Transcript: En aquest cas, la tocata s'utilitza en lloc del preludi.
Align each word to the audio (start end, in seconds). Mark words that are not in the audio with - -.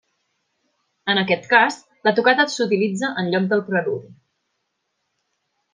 En 1.13 1.21
aquest 1.23 1.45
cas, 1.51 1.77
la 2.09 2.15
tocata 2.21 2.47
s'utilitza 2.55 3.13
en 3.25 3.31
lloc 3.35 3.47
del 3.53 3.65
preludi. 3.69 4.15